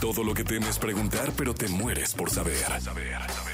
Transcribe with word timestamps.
Todo 0.00 0.22
lo 0.22 0.34
que 0.34 0.44
temes 0.44 0.78
preguntar, 0.78 1.32
pero 1.36 1.54
te 1.54 1.68
mueres 1.68 2.14
por 2.14 2.30
saber. 2.30 2.66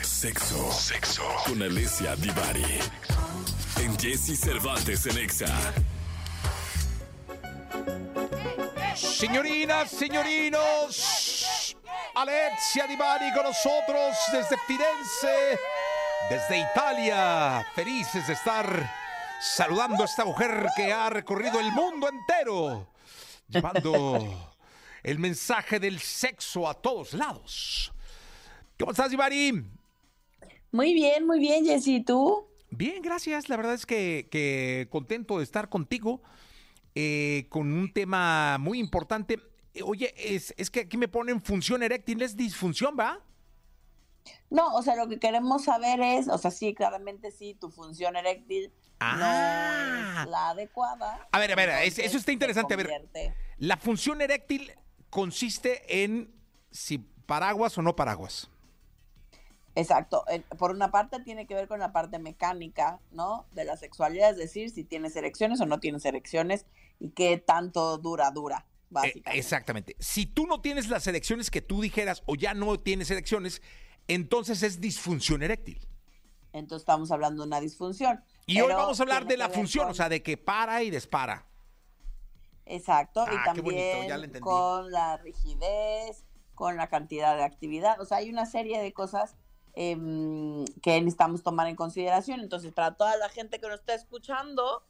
Sexo. 0.03 0.73
Sexo. 0.73 1.23
Con 1.47 1.63
Alessia 1.63 2.17
Divari. 2.17 2.81
En 3.81 3.97
Jesse 3.97 4.37
Cervantes 4.39 5.07
en 5.07 5.19
Exa. 5.19 5.47
Señorinas, 8.97 9.91
señorinos, 9.91 11.77
Alexia 12.15 12.87
Divari 12.89 13.33
con 13.33 13.45
nosotros 13.45 14.17
desde 14.33 14.57
Firenze, 14.67 15.59
desde 16.29 16.59
Italia. 16.59 17.65
Felices 17.75 18.27
de 18.27 18.33
estar 18.33 18.93
saludando 19.41 20.03
a 20.03 20.07
esta 20.07 20.25
mujer 20.25 20.67
que 20.75 20.93
ha 20.93 21.09
recorrido 21.09 21.61
el 21.61 21.71
mundo 21.73 22.09
entero, 22.09 22.89
llevando 23.49 24.52
el 25.03 25.19
mensaje 25.19 25.81
del 25.81 25.99
sexo 26.01 26.69
a 26.69 26.75
todos 26.75 27.13
lados. 27.15 27.93
¿Cómo 28.79 28.93
estás, 28.93 29.11
Divari? 29.11 29.65
Muy 30.71 30.95
bien, 30.95 31.27
muy 31.27 31.39
bien, 31.39 31.65
Jessy. 31.65 31.97
¿Y 31.97 32.05
tú? 32.05 32.47
Bien, 32.71 33.03
gracias. 33.03 33.49
La 33.49 33.57
verdad 33.57 33.75
es 33.75 33.85
que, 33.87 34.29
que 34.31 34.89
contento 34.91 35.39
de 35.39 35.45
estar 35.45 35.69
contigo 35.69 36.23
eh, 36.95 37.47
con 37.51 37.73
un 37.73 37.93
tema 37.93 38.59
muy 38.59 38.79
importante. 38.79 39.39
Eh, 39.75 39.83
Oye, 39.83 40.15
es, 40.17 40.55
es 40.57 40.71
que 40.71 40.81
aquí 40.81 40.97
me 40.97 41.09
ponen 41.09 41.43
función 41.43 41.83
eréctil, 41.83 42.23
es 42.23 42.37
disfunción, 42.37 42.97
¿va? 42.99 43.21
No, 44.51 44.75
o 44.75 44.83
sea, 44.83 44.95
lo 44.97 45.09
que 45.09 45.19
queremos 45.19 45.65
saber 45.65 46.01
es, 46.01 46.29
o 46.29 46.39
sea, 46.39 46.51
sí, 46.51 46.75
claramente 46.75 47.31
sí, 47.31 47.55
tu 47.61 47.71
función 47.71 48.17
eréctil 48.17 48.73
Ah. 49.05 49.17
no 50.15 50.23
es 50.23 50.31
la 50.31 50.51
adecuada. 50.51 51.29
A 51.33 51.39
ver, 51.41 51.53
a 51.53 51.57
ver, 51.57 51.71
eso 51.85 52.17
está 52.17 52.31
interesante. 52.31 52.75
A 52.75 52.77
ver, 52.77 52.91
la 53.59 53.77
función 53.77 54.21
eréctil 54.21 54.73
consiste 55.13 56.03
en 56.05 56.33
si 56.71 56.97
paraguas 57.27 57.77
o 57.77 57.83
no 57.83 57.95
paraguas. 57.95 58.49
Exacto. 59.75 60.25
El- 60.27 60.43
Por 60.43 60.71
una 60.71 60.91
parte 60.91 61.21
tiene 61.21 61.47
que 61.47 61.55
ver 61.55 61.69
con 61.69 61.79
la 61.81 61.93
parte 61.93 62.19
mecánica, 62.19 62.99
¿no? 63.11 63.47
De 63.53 63.65
la 63.65 63.77
sexualidad, 63.77 64.31
es 64.31 64.39
decir, 64.39 64.71
si 64.71 64.85
tienes 64.85 65.15
erecciones 65.15 65.61
o 65.61 65.67
no 65.67 65.81
tienes 65.81 66.07
erecciones 66.07 66.65
y 66.99 67.11
qué 67.11 67.37
tanto 67.37 67.99
dura, 67.99 68.31
dura, 68.31 68.65
Eh, 68.67 68.87
básicamente. 68.89 69.39
exactamente. 69.39 69.97
Si 69.99 70.25
tú 70.25 70.47
no 70.47 70.63
tienes 70.63 70.89
las 70.89 71.07
erecciones 71.07 71.51
que 71.51 71.61
tú 71.61 71.83
dijeras 71.83 72.23
o 72.25 72.35
ya 72.35 72.55
no 72.55 72.79
tienes 72.81 73.11
erecciones, 73.11 73.61
entonces 74.09 74.63
es 74.63 74.81
disfunción 74.81 75.43
eréctil. 75.43 75.79
Entonces 76.55 76.83
estamos 76.83 77.11
hablando 77.13 77.43
de 77.43 77.49
una 77.49 77.61
disfunción. 77.61 78.25
Y 78.47 78.61
hoy 78.63 78.73
vamos 78.73 78.99
a 78.99 79.03
hablar 79.03 79.27
de 79.27 79.37
la 79.37 79.51
función, 79.51 79.85
con- 79.85 79.93
o 79.93 79.95
sea, 79.95 80.09
de 80.09 80.23
que 80.23 80.39
para 80.39 80.83
y 80.83 80.91
dispara. 80.91 81.47
Exacto, 82.73 83.21
Ah, 83.27 83.53
y 83.55 83.61
bonito, 83.61 83.83
también 84.09 84.41
con 84.41 84.91
la 84.91 85.19
rigidez, 85.19 86.25
con 86.55 86.79
la 86.79 86.89
cantidad 86.89 87.37
de 87.37 87.45
actividad, 87.45 88.01
o 88.01 88.07
sea, 88.07 88.19
hay 88.19 88.31
una 88.31 88.47
serie 88.47 88.81
de 88.81 88.93
cosas 88.95 89.37
em, 89.75 90.65
que 90.83 90.99
necesitamos 91.01 91.43
tomar 91.43 91.67
en 91.67 91.77
consideración. 91.77 92.41
Entonces, 92.41 92.73
para 92.73 92.95
toda 92.95 93.17
la 93.17 93.29
gente 93.29 93.59
que 93.59 93.69
nos 93.69 93.81
está 93.81 93.95
escuchando, 93.95 94.85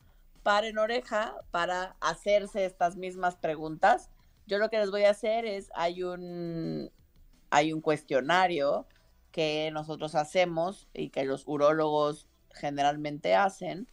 paren 0.44 0.78
oreja 0.78 1.34
para 1.50 1.96
hacerse 2.00 2.64
estas 2.64 2.96
mismas 2.96 3.36
preguntas. 3.36 4.10
Yo 4.46 4.58
lo 4.58 4.70
que 4.70 4.78
les 4.78 4.90
voy 4.90 5.04
a 5.04 5.10
hacer 5.10 5.44
es, 5.44 5.70
hay 5.74 6.04
un, 6.04 6.90
hay 7.50 7.72
un 7.72 7.80
cuestionario 7.80 8.86
que 9.32 9.70
nosotros 9.72 10.14
hacemos 10.14 10.88
y 10.94 11.10
que 11.10 11.24
los 11.24 11.44
urólogos 11.46 12.28
generalmente 12.50 13.34
hacen, 13.34 13.88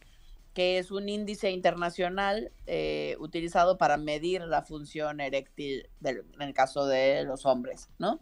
que 0.54 0.78
es 0.78 0.90
un 0.90 1.08
índice 1.08 1.50
internacional 1.50 2.52
eh, 2.66 3.16
utilizado 3.20 3.78
para 3.78 3.96
medir 3.96 4.42
la 4.42 4.62
función 4.62 5.20
eréctil 5.20 5.88
del- 6.00 6.24
en 6.34 6.42
el 6.42 6.54
caso 6.54 6.86
de 6.86 7.24
los 7.24 7.46
hombres, 7.46 7.88
¿no? 7.98 8.20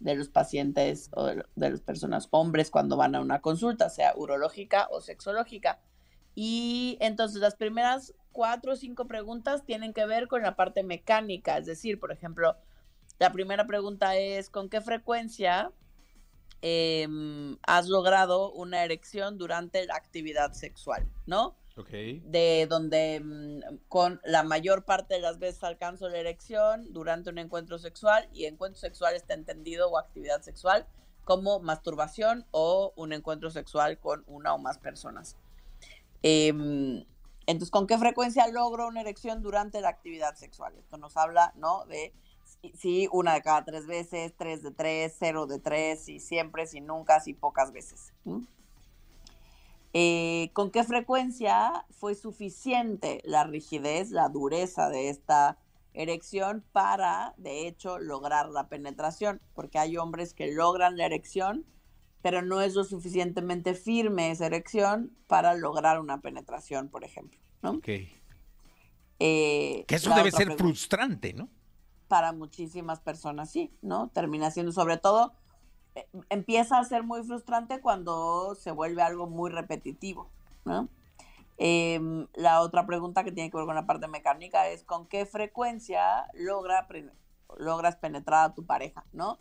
De 0.00 0.14
los 0.14 0.28
pacientes 0.28 1.10
o 1.12 1.26
de, 1.26 1.44
de 1.56 1.70
las 1.70 1.80
personas 1.80 2.28
hombres 2.30 2.70
cuando 2.70 2.96
van 2.96 3.14
a 3.14 3.20
una 3.20 3.40
consulta, 3.40 3.90
sea 3.90 4.14
urológica 4.16 4.88
o 4.90 5.00
sexológica. 5.00 5.80
Y 6.34 6.96
entonces 7.00 7.40
las 7.40 7.56
primeras 7.56 8.14
cuatro 8.32 8.72
o 8.72 8.76
cinco 8.76 9.06
preguntas 9.06 9.64
tienen 9.64 9.92
que 9.92 10.06
ver 10.06 10.28
con 10.28 10.42
la 10.42 10.54
parte 10.54 10.84
mecánica, 10.84 11.58
es 11.58 11.66
decir, 11.66 11.98
por 11.98 12.12
ejemplo, 12.12 12.56
la 13.18 13.32
primera 13.32 13.66
pregunta 13.66 14.16
es 14.16 14.48
¿con 14.48 14.68
qué 14.68 14.80
frecuencia 14.80 15.72
em, 16.62 17.56
has 17.62 17.88
logrado 17.88 18.52
una 18.52 18.84
erección 18.84 19.38
durante 19.38 19.86
la 19.86 19.96
actividad 19.96 20.52
sexual, 20.52 21.08
¿no? 21.26 21.56
Ok. 21.76 21.90
de 21.90 22.66
donde 22.68 23.20
mm, 23.20 23.86
con 23.88 24.20
la 24.24 24.42
mayor 24.42 24.84
parte 24.84 25.14
de 25.14 25.20
las 25.20 25.38
veces 25.38 25.62
alcanzo 25.62 26.08
la 26.08 26.18
erección 26.18 26.92
durante 26.92 27.30
un 27.30 27.38
encuentro 27.38 27.78
sexual 27.78 28.28
y 28.32 28.46
encuentro 28.46 28.80
sexual 28.80 29.14
está 29.14 29.34
entendido 29.34 29.88
o 29.88 29.96
actividad 29.96 30.42
sexual 30.42 30.88
como 31.22 31.60
masturbación 31.60 32.46
o 32.50 32.92
un 32.96 33.12
encuentro 33.12 33.50
sexual 33.50 33.98
con 34.00 34.24
una 34.26 34.54
o 34.54 34.58
más 34.58 34.78
personas. 34.78 35.36
Em, 36.22 37.04
entonces, 37.46 37.70
¿con 37.70 37.86
qué 37.86 37.96
frecuencia 37.96 38.48
logro 38.48 38.88
una 38.88 39.00
erección 39.00 39.42
durante 39.42 39.80
la 39.80 39.88
actividad 39.88 40.34
sexual? 40.34 40.74
Esto 40.78 40.96
nos 40.96 41.16
habla, 41.16 41.52
¿no? 41.56 41.84
De 41.86 42.12
si 42.74 43.08
una 43.12 43.34
de 43.34 43.42
cada 43.42 43.64
tres 43.64 43.86
veces, 43.86 44.34
tres 44.36 44.62
de 44.62 44.70
tres, 44.70 45.14
cero 45.18 45.46
de 45.46 45.58
tres, 45.58 46.04
si 46.04 46.18
siempre, 46.20 46.66
si 46.66 46.80
nunca, 46.80 47.20
si 47.20 47.34
pocas 47.34 47.72
veces. 47.72 48.12
Eh, 49.94 50.50
¿Con 50.52 50.70
qué 50.70 50.84
frecuencia 50.84 51.86
fue 51.90 52.14
suficiente 52.14 53.20
la 53.24 53.44
rigidez, 53.44 54.10
la 54.10 54.28
dureza 54.28 54.90
de 54.90 55.08
esta 55.08 55.58
erección 55.94 56.62
para, 56.72 57.34
de 57.38 57.66
hecho, 57.66 57.98
lograr 57.98 58.48
la 58.50 58.68
penetración? 58.68 59.40
Porque 59.54 59.78
hay 59.78 59.96
hombres 59.96 60.34
que 60.34 60.52
logran 60.52 60.96
la 60.98 61.06
erección, 61.06 61.64
pero 62.22 62.42
no 62.42 62.60
es 62.60 62.74
lo 62.74 62.84
suficientemente 62.84 63.74
firme 63.74 64.30
esa 64.30 64.46
erección 64.46 65.16
para 65.26 65.54
lograr 65.54 65.98
una 66.00 66.20
penetración, 66.20 66.88
por 66.88 67.04
ejemplo. 67.04 67.40
¿no? 67.62 67.70
Ok. 67.72 67.88
Eh, 69.20 69.84
Que 69.88 69.94
eso 69.96 70.14
debe 70.14 70.30
ser 70.30 70.46
pregunta- 70.48 70.64
frustrante, 70.64 71.32
¿no? 71.32 71.48
Para 72.08 72.32
muchísimas 72.32 73.00
personas, 73.00 73.50
sí, 73.50 73.72
¿no? 73.82 74.08
Termina 74.08 74.50
siendo 74.50 74.72
sobre 74.72 74.96
todo, 74.96 75.34
eh, 75.94 76.08
empieza 76.30 76.78
a 76.78 76.84
ser 76.84 77.02
muy 77.02 77.22
frustrante 77.22 77.80
cuando 77.80 78.54
se 78.54 78.70
vuelve 78.70 79.02
algo 79.02 79.28
muy 79.28 79.50
repetitivo, 79.50 80.30
¿no? 80.64 80.88
Em, 81.58 82.28
la 82.34 82.60
otra 82.60 82.86
pregunta 82.86 83.24
que 83.24 83.32
tiene 83.32 83.50
que 83.50 83.56
ver 83.56 83.66
con 83.66 83.74
la 83.74 83.86
parte 83.86 84.06
mecánica 84.06 84.68
es 84.68 84.84
con 84.84 85.06
qué 85.08 85.26
frecuencia 85.26 86.28
logra, 86.34 86.86
logras 87.56 87.96
penetrar 87.96 88.50
a 88.50 88.54
tu 88.54 88.64
pareja, 88.64 89.04
¿no? 89.12 89.38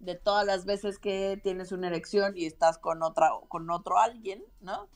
De 0.00 0.16
todas 0.16 0.44
las 0.44 0.64
veces 0.64 0.98
que 0.98 1.40
tienes 1.42 1.70
una 1.72 1.86
erección 1.86 2.36
y 2.36 2.46
estás 2.46 2.78
con 2.78 3.02
otra, 3.02 3.30
con 3.48 3.70
otro 3.70 3.98
alguien, 3.98 4.42
¿no? 4.60 4.88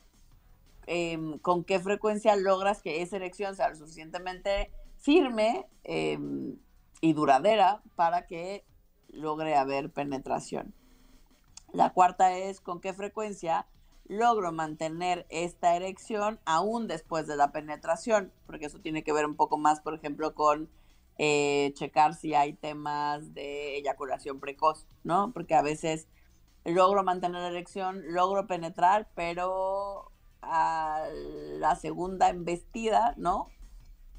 Em, 0.87 1.39
con 1.39 1.65
qué 1.65 1.79
frecuencia 1.79 2.37
logras 2.37 2.83
que 2.83 3.03
esa 3.03 3.17
erección 3.17 3.55
sea 3.55 3.69
lo 3.71 3.77
suficientemente 3.77 4.71
firme 4.99 5.67
em, 5.85 6.59
y 7.01 7.13
duradera 7.13 7.83
para 7.97 8.27
que 8.27 8.65
logre 9.09 9.57
haber 9.57 9.91
penetración. 9.91 10.75
La 11.73 11.93
cuarta 11.93 12.37
es 12.37 12.61
con 12.61 12.81
qué 12.81 12.93
frecuencia 12.93 13.67
logro 14.07 14.53
mantener 14.53 15.27
esta 15.31 15.75
erección 15.77 16.39
aún 16.45 16.87
después 16.87 17.27
de 17.27 17.37
la 17.37 17.53
penetración, 17.53 18.33
porque 18.47 18.67
eso 18.67 18.79
tiene 18.81 19.03
que 19.03 19.13
ver 19.13 19.27
un 19.27 19.35
poco 19.35 19.57
más, 19.57 19.81
por 19.81 19.95
ejemplo, 19.95 20.35
con 20.35 20.71
eh, 21.17 21.73
checar 21.75 22.15
si 22.15 22.35
hay 22.35 22.55
temas 22.55 23.35
de 23.35 23.77
eyaculación 23.77 24.41
precoz, 24.41 24.87
¿no? 25.05 25.33
Porque 25.33 25.55
a 25.55 25.63
veces 25.63 26.09
logro 26.65 27.03
mantener 27.03 27.41
la 27.41 27.49
erección, 27.49 28.03
logro 28.13 28.47
penetrar, 28.47 29.09
pero 29.15 30.11
a 30.43 31.07
la 31.59 31.77
segunda 31.77 32.29
embestida, 32.29 33.15
¿no? 33.17 33.49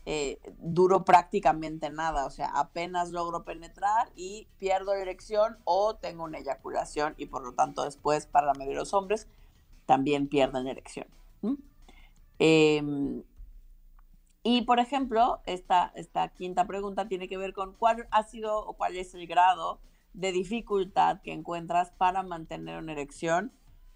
Eh, 0.08 0.40
duro 0.60 1.04
prácticamente 1.04 1.90
nada, 1.90 2.28
o 2.28 2.30
sea, 2.30 2.52
apenas 2.54 3.12
logro 3.12 3.44
penetrar 3.44 4.12
y 4.16 4.48
pierdo 4.60 4.94
la 4.94 5.02
erección 5.02 5.58
o 5.64 5.96
tengo 5.96 6.24
una 6.24 6.38
eyaculación 6.38 7.16
y 7.18 7.26
por 7.26 7.44
lo 7.44 7.54
tanto 7.54 7.84
después 7.84 8.28
para 8.28 8.46
la 8.46 8.54
mayoría 8.54 8.76
de 8.76 8.82
los 8.82 8.94
hombres 8.94 9.28
también 9.88 10.28
pierden 10.28 10.68
erección. 10.68 11.08
¿m? 11.42 11.58
Eh, 12.38 13.24
y 14.48 14.62
por 14.62 14.80
ejemplo, 14.80 15.42
esta, 15.48 15.92
esta 15.96 16.28
quinta 16.28 16.68
pregunta 16.68 17.08
tiene 17.08 17.28
que 17.28 17.40
ver 17.40 17.52
con 17.52 17.74
cuál 17.74 18.08
ha 18.12 18.22
sido 18.22 18.60
o 18.60 18.74
cuál 18.74 18.96
es 18.96 19.16
el 19.16 19.26
grado 19.26 19.80
de 20.14 20.32
dificultad 20.32 21.20
que 21.24 21.34
encuentras 21.34 21.90
para 21.90 22.22
mantener 22.22 22.78
una 22.78 22.92
erección 22.92 23.52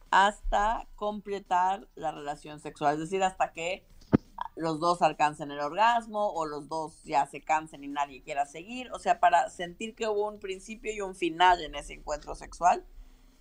hasta 0.09 0.87
completar 0.95 1.87
la 1.93 2.11
relación 2.11 2.59
sexual, 2.59 2.95
es 2.95 2.99
decir, 2.99 3.21
hasta 3.21 3.53
que 3.53 3.85
los 4.59 4.79
dos 4.79 5.01
alcancen 5.01 5.51
el 5.51 5.59
orgasmo 5.59 6.31
o 6.33 6.45
los 6.45 6.67
dos 6.67 7.01
ya 7.03 7.25
se 7.25 7.41
cansen 7.41 7.83
y 7.83 7.87
nadie 7.87 8.21
quiera 8.21 8.45
seguir, 8.45 8.91
o 8.91 8.99
sea, 8.99 9.19
para 9.19 9.49
sentir 9.49 9.95
que 9.95 10.07
hubo 10.07 10.27
un 10.27 10.39
principio 10.39 10.93
y 10.93 10.99
un 10.99 11.15
final 11.15 11.61
en 11.61 11.75
ese 11.75 11.93
encuentro 11.93 12.35
sexual, 12.35 12.85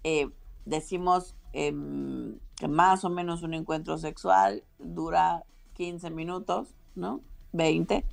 eh, 0.04 0.30
decimos 0.64 1.34
em, 1.52 2.38
que 2.56 2.68
más 2.68 3.04
o 3.04 3.10
menos 3.10 3.42
un 3.42 3.54
encuentro 3.54 3.98
sexual 3.98 4.62
dura 4.78 5.44
15 5.74 6.10
minutos, 6.10 6.76
¿no? 6.94 7.20
20. 7.52 8.04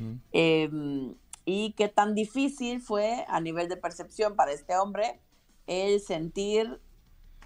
Ujú. 0.00 0.18
Em, 0.32 1.14
y 1.44 1.72
qué 1.72 1.88
tan 1.88 2.14
difícil 2.14 2.80
fue 2.80 3.26
a 3.28 3.40
nivel 3.40 3.68
de 3.68 3.76
percepción 3.76 4.36
para 4.36 4.52
este 4.52 4.76
hombre 4.76 5.20
el 5.66 6.00
sentir 6.00 6.80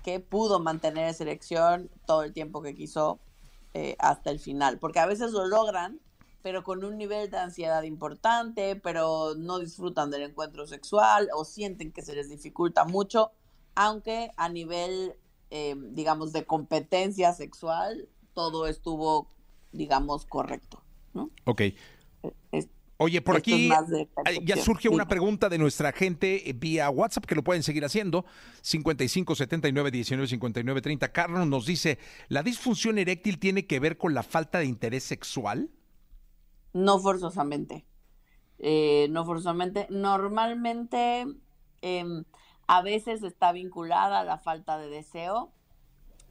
que 0.04 0.20
pudo 0.20 0.60
mantener 0.60 1.08
esa 1.08 1.24
erección 1.24 1.90
todo 2.06 2.22
el 2.22 2.32
tiempo 2.32 2.62
que 2.62 2.74
quiso 2.74 3.18
eh, 3.74 3.96
hasta 3.98 4.30
el 4.30 4.38
final, 4.38 4.78
porque 4.78 4.98
a 4.98 5.06
veces 5.06 5.32
lo 5.32 5.46
logran, 5.46 6.00
pero 6.42 6.62
con 6.62 6.84
un 6.84 6.96
nivel 6.96 7.30
de 7.30 7.38
ansiedad 7.38 7.82
importante, 7.82 8.76
pero 8.76 9.34
no 9.36 9.58
disfrutan 9.58 10.10
del 10.10 10.22
encuentro 10.22 10.66
sexual 10.66 11.28
o 11.34 11.44
sienten 11.44 11.92
que 11.92 12.02
se 12.02 12.14
les 12.14 12.30
dificulta 12.30 12.84
mucho, 12.84 13.32
aunque 13.74 14.30
a 14.36 14.48
nivel, 14.48 15.14
eh, 15.50 15.74
digamos, 15.90 16.32
de 16.32 16.44
competencia 16.44 17.32
sexual, 17.32 18.08
todo 18.34 18.66
estuvo, 18.66 19.28
digamos, 19.72 20.26
correcto. 20.26 20.82
¿no? 21.12 21.30
Ok. 21.44 21.62
Oye, 23.00 23.22
por 23.22 23.36
aquí 23.36 23.70
ya 24.42 24.56
surge 24.56 24.88
una 24.88 25.06
pregunta 25.06 25.48
de 25.48 25.56
nuestra 25.56 25.92
gente 25.92 26.50
eh, 26.50 26.52
vía 26.52 26.90
WhatsApp 26.90 27.26
que 27.26 27.36
lo 27.36 27.44
pueden 27.44 27.62
seguir 27.62 27.84
haciendo. 27.84 28.24
55 28.62 29.36
79 29.36 29.92
19 29.92 30.26
59 30.26 30.82
30. 30.82 31.12
Carlos 31.12 31.46
nos 31.46 31.64
dice: 31.64 32.00
¿la 32.28 32.42
disfunción 32.42 32.98
eréctil 32.98 33.38
tiene 33.38 33.68
que 33.68 33.78
ver 33.78 33.98
con 33.98 34.14
la 34.14 34.24
falta 34.24 34.58
de 34.58 34.64
interés 34.64 35.04
sexual? 35.04 35.70
No 36.72 36.98
forzosamente. 36.98 37.86
Eh, 38.58 39.06
no 39.10 39.24
forzosamente. 39.24 39.86
Normalmente, 39.90 41.24
em, 41.82 42.24
a 42.66 42.82
veces 42.82 43.22
está 43.22 43.52
vinculada 43.52 44.18
a 44.18 44.24
la 44.24 44.38
falta 44.38 44.76
de 44.76 44.88
deseo, 44.88 45.52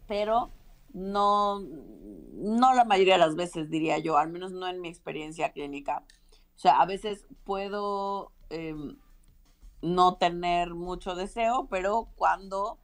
pero 0.06 0.52
no, 0.92 1.62
no 1.62 2.74
la 2.74 2.84
mayoría 2.84 3.14
de 3.14 3.20
las 3.20 3.36
veces, 3.36 3.70
diría 3.70 4.00
yo, 4.00 4.18
al 4.18 4.30
menos 4.30 4.52
no 4.52 4.68
en 4.68 4.82
mi 4.82 4.90
experiencia 4.90 5.54
clínica. 5.54 6.04
O 6.58 6.60
sea, 6.60 6.82
a 6.82 6.88
veces 6.88 7.28
puedo 7.44 8.32
em, 8.50 8.98
no 9.84 10.18
tener 10.18 10.74
mucho 10.74 11.14
deseo, 11.14 11.68
pero 11.70 12.10
cuando, 12.16 12.80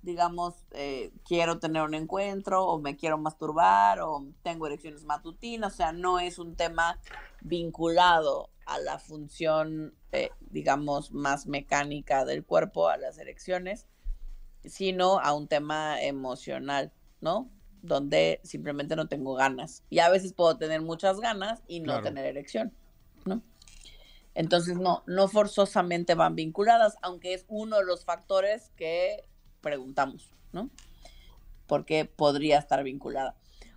digamos, 0.00 0.64
eh, 0.70 1.10
quiero 1.24 1.58
tener 1.58 1.82
un 1.82 1.94
encuentro 1.94 2.64
o 2.64 2.78
me 2.78 2.96
quiero 2.96 3.18
masturbar 3.18 3.98
o 4.00 4.24
tengo 4.44 4.68
erecciones 4.68 5.02
matutinas, 5.02 5.74
o 5.74 5.76
sea, 5.76 5.92
no 5.92 6.20
es 6.20 6.38
un 6.38 6.54
tema 6.54 7.00
vinculado 7.40 8.48
a 8.64 8.78
la 8.78 9.00
función, 9.00 9.92
eh, 10.12 10.30
digamos, 10.50 11.10
más 11.10 11.48
mecánica 11.48 12.24
del 12.24 12.44
cuerpo, 12.44 12.88
a 12.88 12.96
las 12.96 13.18
erecciones, 13.18 13.88
sino 14.64 15.18
a 15.18 15.32
un 15.32 15.48
tema 15.48 16.00
emocional, 16.00 16.92
¿no? 17.20 17.50
Donde 17.82 18.40
simplemente 18.44 18.94
no 18.94 19.08
tengo 19.08 19.34
ganas. 19.34 19.82
Y 19.90 19.98
a 19.98 20.10
veces 20.10 20.32
puedo 20.32 20.56
tener 20.56 20.80
muchas 20.80 21.18
ganas 21.18 21.64
y 21.66 21.80
no 21.80 22.00
tener 22.02 22.24
erección. 22.24 22.72
¿No? 23.26 23.42
Entonces, 24.34 24.76
no, 24.76 25.02
no 25.06 25.28
forzosamente 25.28 26.14
van 26.14 26.36
vinculadas, 26.36 26.96
aunque 27.02 27.34
es 27.34 27.44
uno 27.48 27.78
de 27.78 27.84
los 27.84 28.04
factores 28.04 28.70
que 28.76 29.24
preguntamos, 29.60 30.30
¿no? 30.52 30.70
Porque 31.66 32.04
podría 32.04 32.58
estar 32.58 32.82
vinculada. 32.84 33.36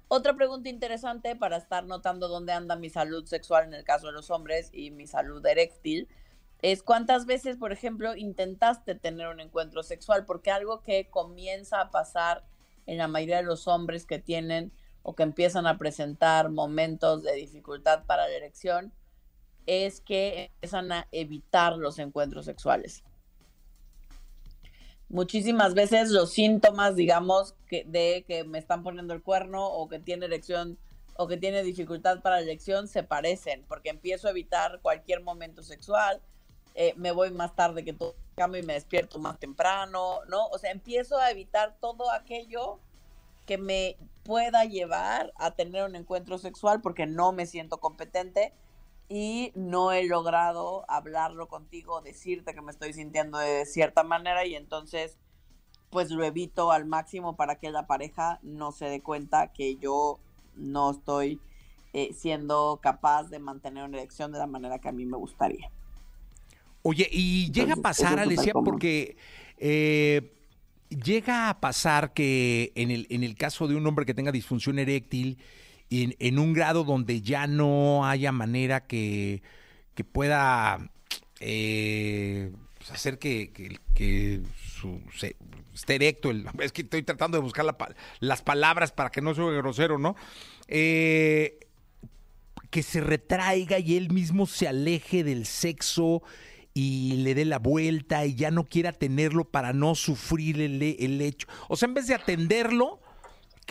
Otra 0.10 0.36
pregunta 0.36 0.70
interesante 0.70 1.36
para 1.36 1.58
estar 1.58 1.86
notando 1.86 2.28
dónde 2.28 2.52
anda 2.52 2.76
mi 2.76 2.90
salud 2.90 3.26
sexual 3.26 3.66
en 3.66 3.74
el 3.74 3.84
caso 3.84 4.08
de 4.08 4.14
los 4.14 4.32
hombres 4.32 4.70
y 4.74 4.92
mi 4.92 5.08
salud 5.08 5.46
eréctil 5.46 6.08
es 6.62 6.84
cuántas 6.84 7.26
veces, 7.26 7.58
por 7.58 7.72
ejemplo, 7.72 8.16
intentaste 8.16 8.96
tener 8.96 9.28
un 9.28 9.40
encuentro 9.40 9.82
sexual, 9.82 10.26
porque 10.26 10.52
algo 10.52 10.82
que 10.82 11.10
comienza 11.10 11.80
a 11.80 11.90
pasar 11.90 12.44
en 12.86 12.98
la 12.98 13.08
mayoría 13.08 13.38
de 13.38 13.44
los 13.44 13.68
hombres 13.68 14.06
que 14.06 14.20
tienen 14.20 14.74
o 15.04 15.16
que 15.16 15.24
empiezan 15.24 15.68
a 15.68 15.78
presentar 15.78 16.50
momentos 16.50 17.24
de 17.24 17.34
dificultad 17.36 18.04
para 18.06 18.28
la 18.28 18.36
erección 18.36 18.92
es 19.70 20.02
que 20.02 20.52
empiezan 20.56 20.92
a 20.92 21.08
evitar 21.12 21.78
los 21.78 22.00
encuentros 22.00 22.46
sexuales. 22.46 23.04
Muchísimas 25.10 25.74
veces 25.74 26.10
los 26.10 26.32
síntomas, 26.32 26.96
digamos, 26.96 27.56
que, 27.68 27.84
de 27.86 28.26
que 28.28 28.44
me 28.44 28.60
están 28.60 28.84
poniendo 28.84 29.14
el 29.14 29.24
cuerno 29.24 29.66
o 29.68 29.88
que 29.88 30.00
tiene 30.00 30.28
erección 30.28 30.78
o 31.18 31.28
que 31.28 31.38
tiene 31.38 31.64
dificultad 31.64 32.22
para 32.22 32.38
la 32.38 32.44
elección 32.44 32.88
se 32.88 33.04
parecen, 33.04 33.66
porque 33.68 33.90
empiezo 33.90 34.28
a 34.28 34.32
evitar 34.32 34.80
cualquier 34.82 35.22
momento 35.22 35.64
sexual, 35.64 36.22
eh, 36.76 36.94
me 36.96 37.12
voy 37.12 37.30
más 37.32 37.56
tarde 37.56 37.84
que 37.84 37.92
todo 37.92 38.16
cambio 38.36 38.62
y 38.62 38.66
me 38.66 38.74
despierto 38.74 39.20
más 39.20 39.38
temprano, 39.38 40.22
¿no? 40.30 40.48
O 40.48 40.58
sea, 40.58 40.72
empiezo 40.72 41.18
a 41.18 41.30
evitar 41.30 41.76
todo 41.82 42.10
aquello 42.12 42.80
que 43.46 43.58
me 43.58 43.98
pueda 44.24 44.64
llevar 44.64 45.34
a 45.36 45.52
tener 45.52 45.84
un 45.84 45.96
encuentro 45.96 46.38
sexual 46.38 46.82
porque 46.82 47.06
no 47.06 47.34
me 47.34 47.48
siento 47.48 47.80
competente 47.80 48.54
y 49.10 49.52
no 49.56 49.92
he 49.92 50.06
logrado 50.06 50.86
hablarlo 50.88 51.48
contigo, 51.48 52.02
decirte 52.02 52.54
que 52.54 52.62
me 52.62 52.72
estoy 52.72 52.94
sintiendo 52.94 53.40
de 53.40 53.66
cierta 53.66 54.04
manera 54.04 54.46
y 54.46 54.56
entonces 54.56 55.18
pues 55.90 56.12
lo 56.12 56.24
evito 56.24 56.72
al 56.72 56.86
máximo 56.86 57.36
para 57.36 57.56
que 57.56 57.72
la 57.72 57.88
pareja 57.88 58.40
no 58.44 58.72
se 58.72 58.86
dé 58.86 59.02
cuenta 59.02 59.52
que 59.52 59.78
yo 59.78 60.20
no 60.56 60.92
estoy 60.92 61.40
eh, 61.94 62.14
siendo 62.14 62.80
capaz 62.84 63.30
de 63.30 63.40
mantener 63.40 63.84
una 63.84 63.98
erección 63.98 64.32
de 64.32 64.38
la 64.38 64.46
manera 64.46 64.78
que 64.78 64.90
a 64.90 64.92
mí 64.92 65.08
me 65.08 65.18
gustaría. 65.18 65.72
Oye, 66.84 67.10
y 67.12 67.52
llega 67.52 67.74
a 67.74 67.78
pasar, 67.78 68.20
Alicia, 68.20 68.54
porque 68.54 69.18
eh, 69.58 70.32
llega 70.90 71.50
a 71.50 71.60
pasar 71.60 72.14
que 72.14 72.72
en 72.76 72.92
el, 72.92 73.08
en 73.10 73.24
el 73.24 73.36
caso 73.36 73.68
de 73.68 73.76
un 73.76 73.86
hombre 73.88 74.06
que 74.06 74.14
tenga 74.14 74.32
disfunción 74.32 74.78
eréctil, 74.78 75.40
en, 75.90 76.40
un 76.40 76.54
grado 76.54 76.84
donde 76.84 77.22
ya 77.22 77.48
no 77.48 78.06
haya 78.06 78.32
manera 78.32 78.86
que, 78.86 79.42
pueda 80.12 80.90
eh, 81.40 82.52
pues, 82.78 82.92
hacer 82.92 83.20
que, 83.20 83.52
que, 83.94 84.42
esté 85.74 85.96
erecto. 85.96 86.32
es 86.60 86.72
que 86.72 86.84
estoy 86.84 87.04
tratando 87.04 87.38
de 87.38 87.44
buscar 87.44 87.66
las 88.20 88.42
palabras 88.42 88.92
para 88.92 89.10
que 89.10 89.22
no 89.22 89.34
sea 89.34 89.46
grosero, 89.46 89.98
¿no? 89.98 90.16
Eh, 90.68 91.60
que 92.70 92.84
se 92.84 93.02
retraiga 93.02 93.80
y 93.80 93.98
él 93.98 94.12
mismo 94.12 94.46
se 94.46 94.68
aleje 94.68 95.24
del 95.24 95.48
sexo 95.48 96.22
y 96.74 97.18
le 97.24 97.34
dé 97.34 97.46
la 97.46 97.58
vuelta 97.58 98.26
y 98.26 98.36
ya 98.36 98.52
no 98.52 98.64
quiera 98.64 98.94
tenerlo 98.94 99.46
para 99.46 99.74
no 99.74 99.96
sufrir 99.96 100.62
el, 100.62 100.82
el 100.82 101.22
hecho. 101.22 101.48
O 101.68 101.76
sea, 101.76 101.88
en 101.88 101.96
vez 101.96 102.06
de 102.08 102.14
atenderlo, 102.14 103.02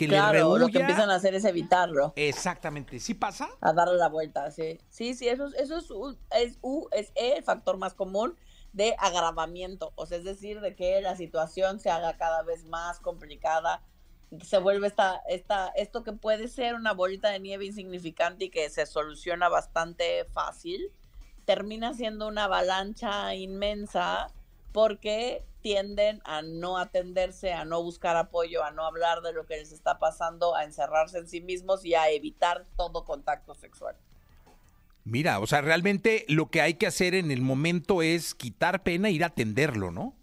claro, 0.07 0.57
lo 0.57 0.67
que 0.67 0.79
empiezan 0.79 1.09
a 1.09 1.15
hacer 1.15 1.35
es 1.35 1.45
evitarlo. 1.45 2.13
Exactamente, 2.15 2.99
¿sí 2.99 3.13
pasa? 3.13 3.49
A 3.61 3.73
darle 3.73 3.97
la 3.97 4.09
vuelta, 4.09 4.51
sí. 4.51 4.79
Sí, 4.89 5.13
sí, 5.13 5.27
eso, 5.27 5.47
eso 5.57 5.77
es, 5.77 5.89
es, 6.31 6.59
es 6.93 7.11
el 7.15 7.43
factor 7.43 7.77
más 7.77 7.93
común 7.93 8.35
de 8.73 8.95
agravamiento, 8.99 9.93
o 9.95 10.05
sea, 10.05 10.17
es 10.17 10.23
decir, 10.23 10.61
de 10.61 10.75
que 10.75 11.01
la 11.01 11.15
situación 11.15 11.79
se 11.79 11.89
haga 11.89 12.17
cada 12.17 12.43
vez 12.43 12.65
más 12.65 12.99
complicada, 12.99 13.81
se 14.43 14.59
vuelve 14.59 14.87
esta, 14.87 15.21
esta, 15.27 15.69
esto 15.69 16.03
que 16.03 16.13
puede 16.13 16.47
ser 16.47 16.75
una 16.75 16.93
bolita 16.93 17.29
de 17.29 17.39
nieve 17.39 17.65
insignificante 17.65 18.45
y 18.45 18.49
que 18.49 18.69
se 18.69 18.85
soluciona 18.85 19.49
bastante 19.49 20.25
fácil, 20.25 20.91
termina 21.45 21.93
siendo 21.95 22.27
una 22.27 22.43
avalancha 22.43 23.33
inmensa 23.33 24.27
porque 24.71 25.43
tienden 25.61 26.21
a 26.25 26.41
no 26.41 26.77
atenderse, 26.77 27.53
a 27.53 27.65
no 27.65 27.83
buscar 27.83 28.15
apoyo, 28.15 28.63
a 28.63 28.71
no 28.71 28.85
hablar 28.85 29.21
de 29.21 29.33
lo 29.33 29.45
que 29.45 29.57
les 29.57 29.71
está 29.71 29.99
pasando, 29.99 30.55
a 30.55 30.63
encerrarse 30.63 31.17
en 31.17 31.27
sí 31.27 31.41
mismos 31.41 31.85
y 31.85 31.95
a 31.95 32.09
evitar 32.09 32.65
todo 32.77 33.05
contacto 33.05 33.53
sexual. 33.55 33.95
Mira, 35.03 35.39
o 35.39 35.47
sea, 35.47 35.61
realmente 35.61 36.25
lo 36.27 36.49
que 36.49 36.61
hay 36.61 36.75
que 36.75 36.87
hacer 36.87 37.15
en 37.15 37.31
el 37.31 37.41
momento 37.41 38.01
es 38.01 38.35
quitar 38.35 38.83
pena 38.83 39.09
e 39.09 39.11
ir 39.11 39.23
a 39.23 39.27
atenderlo, 39.27 39.91
¿no? 39.91 40.15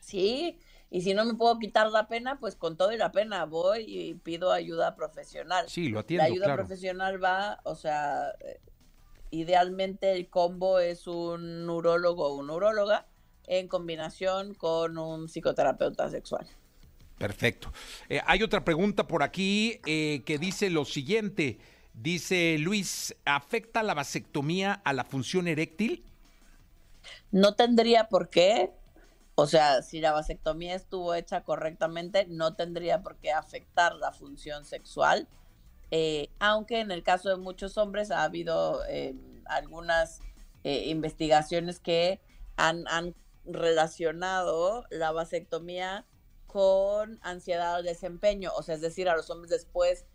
Sí, 0.00 0.58
y 0.90 1.00
si 1.00 1.14
no 1.14 1.24
me 1.24 1.34
puedo 1.34 1.58
quitar 1.58 1.90
la 1.90 2.06
pena, 2.06 2.38
pues 2.38 2.56
con 2.56 2.76
todo 2.76 2.92
y 2.92 2.96
la 2.96 3.10
pena 3.10 3.44
voy 3.46 3.84
y 3.86 4.14
pido 4.14 4.52
ayuda 4.52 4.94
profesional. 4.94 5.68
Sí, 5.68 5.88
lo 5.88 6.00
atiendo, 6.00 6.22
La 6.22 6.32
ayuda 6.32 6.54
profesional 6.54 7.22
va, 7.22 7.60
o 7.64 7.74
sea, 7.74 8.30
eh, 8.40 8.60
idealmente 9.30 10.12
el 10.12 10.28
combo 10.28 10.78
es 10.78 11.06
un 11.06 11.66
neurólogo 11.66 12.28
o 12.28 12.34
una 12.36 12.52
neuróloga 12.52 13.06
en 13.46 13.68
combinación 13.68 14.54
con 14.54 14.98
un 14.98 15.28
psicoterapeuta 15.28 16.10
sexual. 16.10 16.46
Perfecto. 17.18 17.72
Eh, 18.08 18.20
hay 18.26 18.42
otra 18.42 18.64
pregunta 18.64 19.06
por 19.06 19.22
aquí 19.22 19.80
eh, 19.86 20.22
que 20.26 20.38
dice 20.38 20.70
lo 20.70 20.84
siguiente. 20.84 21.58
Dice 21.92 22.56
Luis, 22.58 23.14
¿afecta 23.24 23.82
la 23.82 23.94
vasectomía 23.94 24.80
a 24.84 24.92
la 24.92 25.04
función 25.04 25.46
eréctil? 25.46 26.04
No 27.30 27.54
tendría 27.54 28.08
por 28.08 28.30
qué. 28.30 28.72
O 29.36 29.46
sea, 29.46 29.82
si 29.82 30.00
la 30.00 30.12
vasectomía 30.12 30.74
estuvo 30.74 31.14
hecha 31.14 31.42
correctamente, 31.42 32.26
no 32.28 32.54
tendría 32.54 33.02
por 33.02 33.16
qué 33.16 33.32
afectar 33.32 33.94
la 33.94 34.12
función 34.12 34.64
sexual. 34.64 35.28
Eh, 35.90 36.30
aunque 36.40 36.80
en 36.80 36.90
el 36.90 37.02
caso 37.02 37.28
de 37.28 37.36
muchos 37.36 37.78
hombres 37.78 38.10
ha 38.10 38.24
habido 38.24 38.80
algunas 39.44 40.20
investigaciones 40.64 41.78
que 41.78 42.20
han, 42.56 42.88
han 42.88 43.14
relacionado 43.44 44.84
la 44.90 45.12
vasectomía 45.12 46.06
con 46.46 47.18
ansiedad 47.22 47.76
al 47.76 47.84
desempeño, 47.84 48.52
o 48.56 48.62
sea, 48.62 48.76
es 48.76 48.80
decir, 48.80 49.08
a 49.08 49.16
los 49.16 49.28
hombres 49.30 49.50
después 49.50 50.06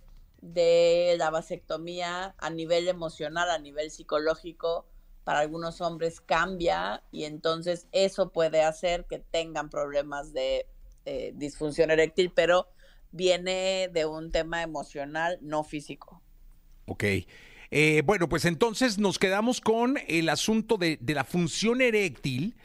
de 0.42 1.16
la 1.18 1.30
vasectomía 1.30 2.34
a 2.38 2.50
nivel 2.50 2.88
emocional, 2.88 3.50
a 3.50 3.60
nivel 3.60 3.92
psicológico, 3.92 4.86
para 5.24 5.42
algunos 5.42 5.82
hombres 5.82 6.22
cambia 6.22 7.04
y 7.12 7.26
entonces 7.26 7.88
eso 7.92 8.32
puede 8.32 8.64
hacer 8.64 9.06
que 9.06 9.20
tengan 9.20 9.70
problemas 9.70 10.34
de 10.34 10.66
eh, 11.06 11.34
disfunción 11.36 11.92
eréctil, 11.92 12.32
pero 12.34 12.68
viene 13.12 13.90
de 13.94 14.06
un 14.06 14.32
tema 14.32 14.64
emocional, 14.64 15.38
no 15.42 15.64
físico. 15.64 16.22
Ok. 16.86 17.04
Eh, 17.72 18.02
bueno, 18.06 18.28
pues 18.28 18.46
entonces 18.46 18.98
nos 18.98 19.20
quedamos 19.20 19.62
con 19.62 19.98
el 20.08 20.30
asunto 20.30 20.78
de, 20.78 20.98
la 21.06 21.24
función 21.24 21.82
eréctil, 21.82 22.56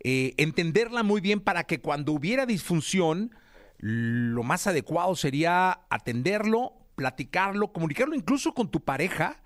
eh, 0.00 0.34
entenderla 0.36 1.02
muy 1.02 1.20
bien 1.20 1.40
para 1.40 1.64
que 1.64 1.80
cuando 1.80 2.12
hubiera 2.12 2.46
disfunción, 2.46 3.34
lo 3.78 4.42
más 4.42 4.66
adecuado 4.66 5.14
sería 5.16 5.80
atenderlo, 5.90 6.74
platicarlo, 6.94 7.72
comunicarlo 7.72 8.14
incluso 8.14 8.54
con 8.54 8.70
tu 8.70 8.80
pareja 8.80 9.42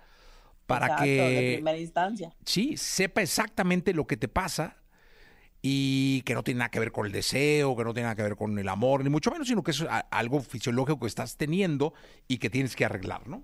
para 0.67 0.97
que... 0.97 1.55
Primera 1.57 1.79
instancia. 1.79 2.35
Sí, 2.45 2.77
sepa 2.77 3.23
exactamente 3.23 3.95
lo 3.95 4.07
que 4.07 4.17
te 4.17 4.29
pasa 4.29 4.77
y 5.63 6.23
que 6.23 6.35
no 6.35 6.45
tiene 6.45 6.59
nada 6.59 6.71
que 6.71 6.79
ver 6.79 6.93
con 6.93 7.07
el 7.07 7.13
deseo, 7.13 7.77
que 7.77 7.85
no 7.85 7.93
tiene 7.93 8.05
nada 8.05 8.17
que 8.17 8.23
ver 8.23 8.37
con 8.37 8.59
el 8.59 8.69
amor, 8.69 9.03
ni 9.03 9.11
mucho 9.11 9.31
menos, 9.31 9.49
sino 9.49 9.63
que 9.63 9.73
es 9.73 9.85
algo 10.11 10.41
fisiológico 10.41 11.01
que 11.01 11.07
estás 11.07 11.37
teniendo 11.37 11.95
y 12.29 12.39
que 12.39 12.51
tienes 12.51 12.77
que 12.77 12.85
arreglar, 12.85 13.27
¿no? 13.27 13.43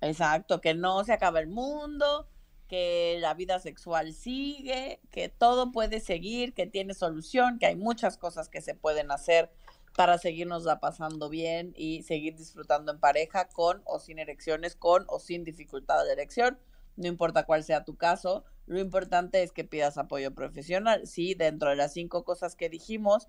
Exacto, 0.00 0.60
que 0.60 0.74
no 0.74 1.04
se 1.04 1.12
acaba 1.12 1.40
el 1.40 1.48
mundo, 1.48 2.28
que 2.72 3.18
la 3.20 3.34
vida 3.34 3.58
sexual 3.58 4.14
sigue, 4.14 4.98
que 5.10 5.28
todo 5.28 5.72
puede 5.72 6.00
seguir, 6.00 6.54
que 6.54 6.66
tiene 6.66 6.94
solución, 6.94 7.58
que 7.58 7.66
hay 7.66 7.76
muchas 7.76 8.16
cosas 8.16 8.48
que 8.48 8.62
se 8.62 8.74
pueden 8.74 9.10
hacer 9.10 9.50
para 9.94 10.16
seguirnos 10.16 10.64
la 10.64 10.80
pasando 10.80 11.28
bien 11.28 11.74
y 11.76 12.02
seguir 12.02 12.34
disfrutando 12.34 12.90
en 12.90 12.98
pareja 12.98 13.50
con 13.50 13.82
o 13.84 13.98
sin 13.98 14.18
erecciones, 14.18 14.74
con 14.74 15.04
o 15.08 15.18
sin 15.18 15.44
dificultad 15.44 16.02
de 16.06 16.12
erección, 16.12 16.58
no 16.96 17.08
importa 17.08 17.44
cuál 17.44 17.62
sea 17.62 17.84
tu 17.84 17.98
caso, 17.98 18.42
lo 18.64 18.80
importante 18.80 19.42
es 19.42 19.52
que 19.52 19.64
pidas 19.64 19.98
apoyo 19.98 20.32
profesional. 20.34 21.06
Si 21.06 21.34
dentro 21.34 21.68
de 21.68 21.76
las 21.76 21.92
cinco 21.92 22.24
cosas 22.24 22.56
que 22.56 22.70
dijimos, 22.70 23.28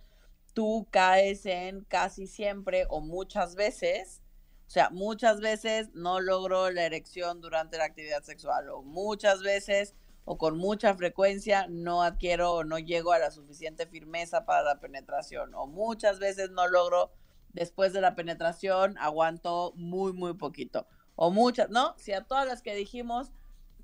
tú 0.53 0.88
caes 0.89 1.45
en 1.45 1.83
casi 1.83 2.27
siempre 2.27 2.85
o 2.88 3.01
muchas 3.01 3.55
veces, 3.55 4.23
o 4.67 4.70
sea, 4.70 4.89
muchas 4.89 5.39
veces 5.39 5.89
no 5.93 6.20
logro 6.20 6.72
la 6.72 6.86
erección 6.86 7.41
durante 7.41 7.77
la 7.77 7.86
actividad 7.86 8.24
sexual 8.24 8.70
o 8.70 8.82
muchas 8.82 9.41
veces 9.41 9.96
o 10.25 10.38
con 10.38 10.58
mucha 10.58 10.96
frecuencia 10.96 11.67
no 11.70 12.01
adquiero 12.01 12.53
o 12.53 12.63
no 12.63 12.79
llego 12.79 13.12
a 13.12 13.20
la 13.20 13.32
suficiente 13.32 13.86
firmeza 13.86 14.46
para 14.46 14.63
la 14.63 14.79
penetración 14.79 15.53
o 15.53 15.67
muchas 15.67 16.20
veces 16.20 16.50
no 16.51 16.67
logro 16.67 17.12
después 17.51 17.93
de 17.93 18.01
la 18.01 18.15
penetración 18.15 18.98
aguanto 18.98 19.74
muy 19.75 20.13
muy 20.13 20.34
poquito 20.34 20.88
o 21.15 21.29
muchas, 21.29 21.70
¿no? 21.70 21.93
Si 21.98 22.13
a 22.13 22.24
todas 22.24 22.48
las 22.48 22.62
que 22.62 22.74
dijimos 22.74 23.32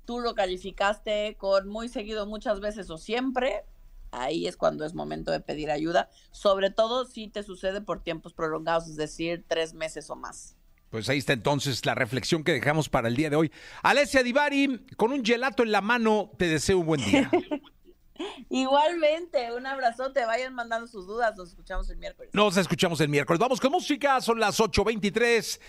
tú 0.04 0.18
lo 0.18 0.34
calificaste 0.34 1.36
con 1.38 1.68
muy 1.68 1.88
seguido 1.88 2.26
muchas 2.26 2.58
veces 2.58 2.90
o 2.90 2.98
siempre, 2.98 3.64
ahí 4.10 4.46
es 4.48 4.56
cuando 4.56 4.84
es 4.84 4.94
momento 4.94 5.30
de 5.30 5.38
pedir 5.38 5.70
ayuda, 5.70 6.08
sobre 6.32 6.70
todo 6.70 7.04
si 7.04 7.28
te 7.28 7.42
sucede 7.42 7.80
por 7.80 8.02
tiempos 8.02 8.34
prolongados, 8.34 8.88
es 8.88 8.96
decir, 8.96 9.44
tres 9.46 9.72
meses 9.74 10.10
o 10.10 10.16
más. 10.16 10.56
Pues 10.90 11.08
ahí 11.08 11.18
está 11.18 11.32
entonces 11.32 11.86
la 11.86 11.94
reflexión 11.94 12.42
que 12.42 12.52
dejamos 12.52 12.88
para 12.88 13.08
el 13.08 13.16
día 13.16 13.30
de 13.30 13.36
hoy. 13.36 13.52
Alessia 13.82 14.22
Divari, 14.22 14.86
con 14.96 15.12
un 15.12 15.24
gelato 15.24 15.62
en 15.62 15.70
la 15.70 15.80
mano, 15.80 16.32
te 16.36 16.48
deseo 16.48 16.78
un 16.78 16.86
buen 16.86 17.04
día. 17.04 17.30
Igualmente, 18.50 19.52
un 19.52 19.66
abrazote, 19.66 20.24
vayan 20.26 20.54
mandando 20.54 20.86
sus 20.86 21.06
dudas, 21.06 21.34
nos 21.36 21.50
escuchamos 21.50 21.88
el 21.90 21.96
miércoles. 21.96 22.30
Nos 22.34 22.56
escuchamos 22.56 23.00
el 23.00 23.08
miércoles. 23.08 23.38
Vamos 23.38 23.60
con 23.60 23.70
música, 23.70 24.20
son 24.20 24.40
las 24.40 24.60
8.23. 24.60 25.60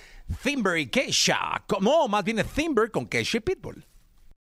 Thimber 0.44 0.78
y 0.78 0.88
Kesha. 0.88 1.64
No, 1.80 2.08
más 2.08 2.24
bien 2.24 2.44
Thimber 2.56 2.92
con 2.92 3.06
Kesha 3.06 3.40
Pitbull. 3.40 3.86